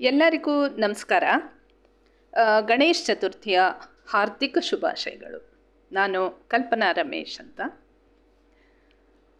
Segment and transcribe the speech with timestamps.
[0.00, 1.24] ಎಲ್ಲರಿಗೂ ನಮಸ್ಕಾರ.
[2.60, 3.60] ಗಣೇಶ ಚತುರ್ಥಿಯ
[4.06, 5.40] ಹಾರ್ದಿಕ ಶುಭಾಶಯಗಳು.
[5.92, 7.60] ನಾನು ಕಲ್ಪನಾ ರಮೇಶ್ ಅಂತ.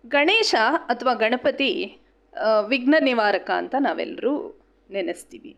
[0.07, 0.54] ಗಣೇಶ
[0.87, 1.99] ಅಥವಾ ಗಣಪತಿ
[2.69, 4.61] ವಿಘ್ನ ನಿವಾರಕ ಅಂತ ನಾವೆಲ್ಲರೂ
[4.91, 5.57] ನೆನೆಸ್ತೀವಿ.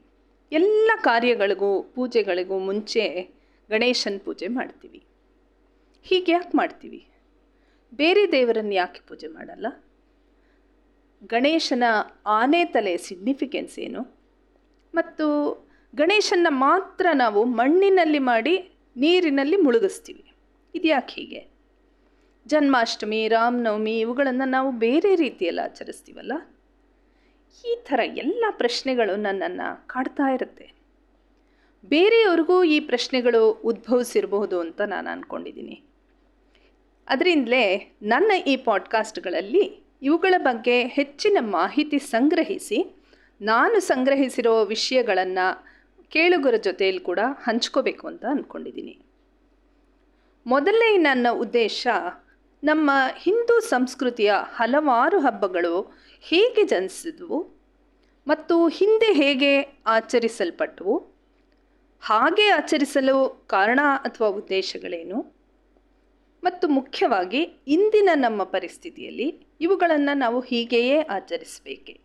[0.53, 3.29] ಎಲ್ಲ ಕಾರ್ಯಗಳಿಗೂ, ಪೂಜೆಗಳಿಗೂ ಮುಂಚೆ
[3.71, 5.03] ಗಣೇಶನ ಪೂಜೆ ಮಾಡ್ತೀವಿ.
[6.03, 7.07] ಹೀಗೆ ಯಾಕೆ ಮಾಡ್ತೀವಿ.
[7.95, 9.67] ಬೇರೆ ದೇವರನ್ನು ಯಾಕೆ ಪೂಜೆ ಮಾಡಲ್ಲ?
[11.27, 11.85] ಗಣೇಶನ
[12.27, 14.24] ಆನೆ ತಲೆ ಸಿಗ್ನಿಫಿಕೆನ್ಸ್ ಏನು?
[14.95, 15.55] ಮತ್ತು
[15.95, 20.33] ಗಣೇಶನ್ನ ಮಾತ್ರ ನಾವು ಮಣ್ಣಿನಲ್ಲಿ ಮಾಡಿ ನೀರಿನಲ್ಲಿ ಮುಳುಗಿಸ್ತೀವಿ.
[20.75, 21.47] ಇದು ಯಾಕೆ ಹೀಗೆ?
[22.47, 26.33] ಜನ್ಮಾಷ್ಟಮಿ, ರಾಮನವಮಿ ಇವುಗಳನ್ನು ನಾವು ಬೇರೆ ರೀತಿಯಲ್ಲಿ ಆಚರಿಸ್ತೀವಲ್ಲ?
[27.67, 30.73] ಈ ಥರ ಎಲ್ಲ ಪ್ರಶ್ನೆಗಳು ನನ್ನನ್ನು ಕಾಡ್ತಾ ಇರುತ್ತೆ.
[31.85, 35.83] ಬೇರೆಯವ್ರಿಗೂ ಈ ಪ್ರಶ್ನೆಗಳು ಉದ್ಭವಿಸಿರಬಹುದು ಅಂತ ನಾನು ಅಂದ್ಕೊಂಡಿದ್ದೀನಿ
[37.09, 43.04] ಅದರಿಂದಲೇ ನನ್ನ ಈ ಪಾಡ್ಕಾಸ್ಟ್ಗಳಲ್ಲಿ ಇವುಗಳ ಬಗ್ಗೆ ಹೆಚ್ಚಿನ ಮಾಹಿತಿ ಸಂಗ್ರಹಿಸಿ
[43.41, 45.65] ನಾನು ಸಂಗ್ರಹಿಸಿರೋ ವಿಷಯಗಳನ್ನು
[46.09, 49.01] ಕೇಳುಗರ ಜೊತೆಯಲ್ಲಿ ಕೂಡ ಹಂಚ್ಕೋಬೇಕು ಅಂತ ಅಂದ್ಕೊಂಡಿದ್ದೀನಿ
[50.47, 51.87] ಮೊದಲನೇ ನನ್ನ ಉದ್ದೇಶ,
[52.65, 57.55] ನಮ್ಮ ಹಿಂದೂ ಸಂಸ್ಕೃತಿಯ ಹಲವಾರು ಹಬ್ಬಗಳು ಹೇಗೆ ಜನಿಸಿದ್ವು
[58.27, 60.99] ಮತ್ತು ಹಿಂದೆ ಹೇಗೆ ಆಚರಿಸಲ್ಪಟ್ಟವು,
[62.01, 65.23] ಹಾಗೆ ಆಚರಿಸಲು ಕಾರಣ ಅಥವಾ ಉದ್ದೇಶಗಳೇನು,
[66.43, 72.04] ಮತ್ತು ಮುಖ್ಯವಾಗಿ ಇಂದಿನ ನಮ್ಮ ಪರಿಸ್ಥಿತಿಯಲ್ಲಿ ಇವುಗಳನ್ನು ನಾವು ಹೀಗೆಯೇ ಆಚರಿಸಬೇಕೆ?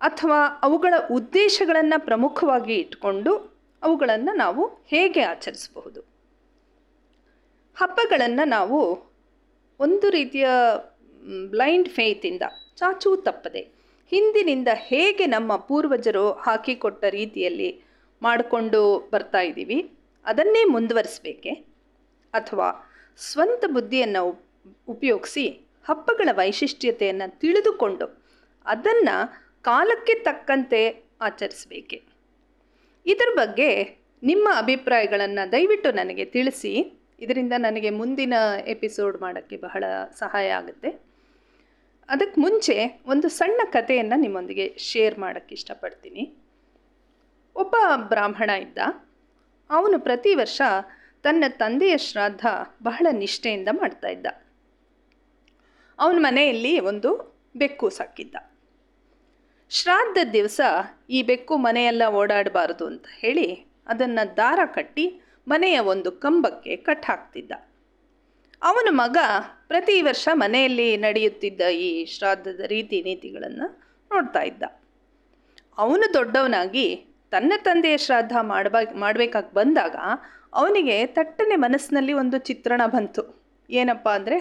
[0.00, 3.32] ಅಥವಾ ಅವುಗಳ ಉದ್ದೇಶಗಳನ್ನು ಪ್ರಮುಖವಾಗಿ ಇಟ್ಕೊಂಡು
[3.82, 6.00] ಅವುಗಳನ್ನು ನಾವು ಹೇಗೆ ಆಚರಿಸಬಹುದು?
[7.76, 8.78] ಹಬ್ಬಗಳನ್ನು ನಾವು
[9.80, 10.46] ಒಂದು ರೀತಿಯ
[11.50, 12.42] ಬ್ಲೈಂಡ್ ಫೇತಿಂದ
[12.76, 13.60] ಚಾಚೂ ತಪ್ಪದೆ
[14.12, 17.70] ಹಿಂದಿನಿಂದ ಹೇಗೆ ನಮ್ಮ ಪೂರ್ವಜರು ಹಾಕಿಕೊಟ್ಟ ರೀತಿಯಲ್ಲಿ
[18.22, 19.78] ಮಾಡಿಕೊಂಡು ಬರ್ತಾ ಇದ್ದೀವಿ,
[20.24, 21.52] ಅದನ್ನೇ ಮುಂದುವರಿಸಬೇಕೆ?
[22.34, 22.68] ಅಥವಾ
[23.18, 24.22] ಸ್ವಂತ ಬುದ್ಧಿಯನ್ನು
[24.88, 25.44] ಉಪಯೋಗಿಸಿ
[25.88, 28.06] ಹಬ್ಬಗಳ ವೈಶಿಷ್ಟ್ಯತೆಯನ್ನು ತಿಳಿದುಕೊಂಡು
[28.66, 29.16] ಅದನ್ನು
[29.62, 32.02] ಕಾಲಕ್ಕೆ ತಕ್ಕಂತೆ ಆಚರಿಸಬೇಕೆ?
[33.06, 37.00] ಇದರ ಬಗ್ಗೆ ನಿಮ್ಮ ಅಭಿಪ್ರಾಯಗಳನ್ನು ದಯವಿಟ್ಟು ನನಗೆ ತಿಳಿಸಿ.
[37.20, 38.34] ಇದರಿಂದ ನನಗೆ ಮುಂದಿನ
[38.66, 39.84] ಎಪಿಸೋಡ್ ಮಾಡೋಕ್ಕೆ ಬಹಳ
[40.18, 40.88] ಸಹಾಯ ಆಗುತ್ತೆ.
[42.08, 46.36] ಅದಕ್ಕೆ ಮುಂಚೆ ಒಂದು ಸಣ್ಣ ಕಥೆಯನ್ನು ನಿಮ್ಮೊಂದಿಗೆ ಶೇರ್ ಮಾಡೋಕ್ಕೆ ಇಷ್ಟಪಡ್ತೀನಿ.
[47.56, 48.78] ಒಬ್ಬ ಬ್ರಾಹ್ಮಣ ಇದ್ದ.
[49.70, 50.62] ಅವನು ಪ್ರತಿ ವರ್ಷ
[51.22, 52.40] ತನ್ನ ತಂದೆಯ ಶ್ರಾದ್ದ
[52.82, 54.26] ಬಹಳ ನಿಷ್ಠೆಯಿಂದ ಮಾಡ್ತಾ ಇದ್ದ.
[55.98, 58.49] ಅವನ ಮನೆಯಲ್ಲಿ ಒಂದು ಬೆಕ್ಕು ಸಾಕಿದ್ದ.
[59.70, 60.60] ಶ್ರಾದ್ದದ ದಿವಸ
[61.10, 63.48] ಈ ಬೆಕ್ಕು ಮನೆಯೆಲ್ಲ ಓಡಾಡಬಾರದು ಅಂತ ಹೇಳಿ
[63.86, 65.04] ಅದನ್ನು ದಾರ ಕಟ್ಟಿ
[65.48, 67.52] ಮನೆಯ ಒಂದು ಕಂಬಕ್ಕೆ ಕಟ್ಟಾಕ್ತಿದ್ದ
[68.62, 69.16] ಅವನ ಮಗ
[69.68, 73.66] ಪ್ರತಿ ವರ್ಷ ಮನೆಯಲ್ಲಿ ನಡೆಯುತ್ತಿದ್ದ ಈ ಶ್ರಾದ್ದದ ರೀತಿ ನೀತಿಗಳನ್ನು
[74.10, 74.62] ನೋಡ್ತಾ ಇದ್ದ.
[75.78, 76.86] ಅವನು ದೊಡ್ಡವನಾಗಿ
[77.30, 79.96] ತನ್ನ ತಂದೆಯ ಶ್ರಾದ್ದ ಮಾಡಬಾ, ಮಾಡಬೇಕಾಗಿ ಬಂದಾಗ
[80.52, 83.22] ಅವನಿಗೆ ತಟ್ಟನೆ ಮನಸ್ಸಿನಲ್ಲಿ ಒಂದು ಚಿತ್ರಣ ಬಂತು.
[83.70, 84.38] ಏನಪ್ಪ ಅಂದರೆ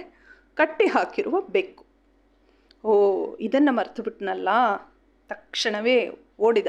[0.57, 1.85] ಕಟ್ಟಿ ಹಾಕಿರುವ ಬೆಕ್ಕು.
[2.83, 2.91] ಓ,
[3.39, 4.49] ಇದನ್ನು ಮರ್ತು ಬಿಟ್ನಲ್ಲ.
[5.29, 6.09] ತಕ್ಷಣವೇ
[6.39, 6.67] ಓಡಿದ.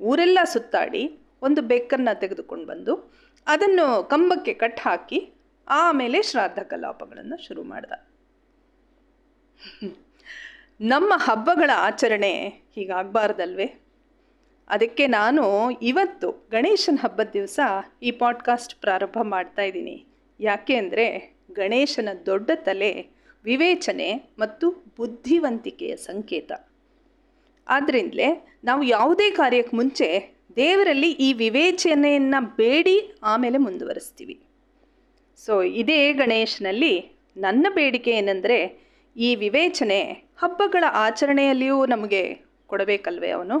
[0.00, 3.12] ಊರೆಲ್ಲ ಸುತ್ತಾಡಿ ಒಂದು ಬೆಕ್ಕನ್ನು ತೆಗೆದುಕೊಂಡು ಬಂದು
[3.46, 5.32] ಅದನ್ನು ಕಂಬಕ್ಕೆ ಕಟ್ ಹಾಕಿ
[5.68, 7.92] ಆಮೇಲೆ ಶ್ರಾದ್ದ ಕಲಾಪಗಳನ್ನು ಶುರು ಮಾಡಿದ.
[10.80, 13.74] ನಮ್ಮ ಹಬ್ಬಗಳ ಆಚರಣೆ ಹೀಗಾಗಬಾರ್ದಲ್ವೇ?
[14.68, 17.60] ಅದಕ್ಕೆ ನಾನು ಇವತ್ತು ಗಣೇಶನ ಹಬ್ಬದ ದಿವಸ
[18.02, 20.06] ಈ ಪಾಡ್ಕಾಸ್ಟ್ ಪ್ರಾರಂಭ ಮಾಡ್ತಾ ಇದ್ದೀನಿ.
[20.40, 23.06] ಯಾಕೆ ಅಂದರೆ ಗಣೇಶನ ದೊಡ್ಡ ತಲೆ
[23.44, 26.52] ವಿವೇಚನೆ ಮತ್ತು ಬುದ್ಧಿವಂತಿಕೆಯ ಸಂಕೇತ.
[27.68, 34.40] ಆದ್ದರಿಂದಲೇ ನಾವು ಯಾವುದೇ ಕಾರ್ಯಕ್ಕೆ ಮುಂಚೆ ದೇವರಲ್ಲಿ ಈ ವಿವೇಚನೆಯನ್ನು ಬೇಡಿ ಆಮೇಲೆ ಮುಂದುವರಿಸ್ತೀವಿ.
[35.36, 43.58] ಸೊ ಇದೇ ಗಣೇಶನಲ್ಲಿ ನನ್ನ ಬೇಡಿಕೆ ಏನೆಂದರೆ ಈ ವಿವೇಚನೆ ಹಬ್ಬಗಳ ಆಚರಣೆಯಲ್ಲಿಯೂ ನಮಗೆ ಕೊಡಬೇಕಲ್ವೇ ಅವನು?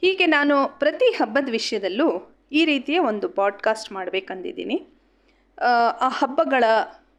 [0.00, 4.86] ಹೀಗೆ ನಾನು ಪ್ರತಿ ಹಬ್ಬದ ವಿಷಯದಲ್ಲೂ ಈ ರೀತಿಯ ಒಂದು ಪಾಡ್ಕಾಸ್ಟ್ ಮಾಡಬೇಕಂದಿದ್ದೀನಿ.
[6.00, 6.64] ಆ ಹಬ್ಬಗಳ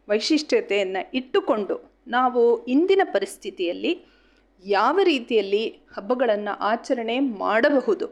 [0.09, 4.14] ವೈಶಿಷ್ಟ್ಯತೆಯನ್ನು ಇಟ್ಟುಕೊಂಡು ನಾವು ಇಂದಿನ ಪರಿಸ್ಥಿತಿಯಲ್ಲಿ
[4.63, 5.63] ಯಾವ ರೀತಿಯಲ್ಲಿ
[5.95, 8.07] ಹಬ್ಬಗಳನ್ನು ಆಚರಣೆ ಮಾಡಬಹುದು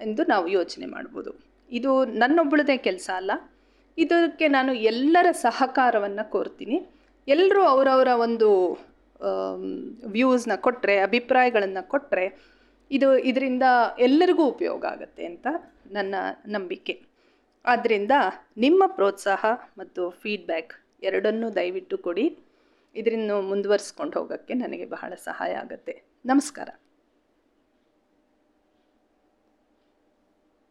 [0.00, 1.32] ಎಂದು ನಾವು ಯೋಚನೆ ಮಾಡ್ಬೋದು.
[1.70, 3.32] ಇದು ನನ್ನೊಬ್ಬಳದೇ ಕೆಲಸ ಅಲ್ಲ.
[3.98, 6.78] ಇದಕ್ಕೆ ನಾನು ಎಲ್ಲರ ಸಹಕಾರವನ್ನು ಕೋರ್ತೀನಿ.
[7.28, 8.48] ಎಲ್ಲರೂ ಅವರವರ ಒಂದು
[10.16, 12.26] ವ್ಯೂಸ್ನ ಕೊಟ್ಟರೆ ಅಭಿಪ್ರಾಯಗಳನ್ನು ಕೊಟ್ಟರೆ
[12.90, 13.62] ಇದು ಇದರಿಂದ
[13.98, 15.46] ಎಲ್ಲರಿಗೂ ಉಪಯೋಗ ಆಗುತ್ತೆ ಅಂತ
[15.92, 16.14] ನನ್ನ
[16.46, 16.94] ನಂಬಿಕೆ.
[17.64, 18.14] ಆದ್ದರಿಂದ
[18.56, 19.44] ನಿಮ್ಮ ಪ್ರೋತ್ಸಾಹ
[19.78, 20.72] ಮತ್ತು ಫೀಡ್ಬ್ಯಾಕ್
[21.02, 22.24] ಎರಡನ್ನೂ ದಯವಿಟ್ಟು ಕೊಡಿ.
[22.94, 26.02] ಇದರಿಂದ ಮುಂದುವರಿಸ್ಕೊಂಡು ಹೋಗೋಕ್ಕೆ ನನಗೆ ಬಹಳ ಸಹಾಯ ಆಗುತ್ತೆ.
[26.26, 26.68] ನಮಸ್ಕಾರ.